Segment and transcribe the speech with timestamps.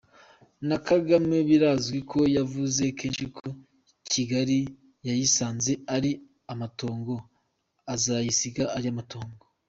[0.69, 3.45] Na Kagame birazwi ko yavuze kenshi ko
[4.11, 4.59] Kigali
[5.07, 6.11] yayisanze ari
[6.53, 7.13] amatongo
[7.93, 9.43] azayisiga ari amatongo.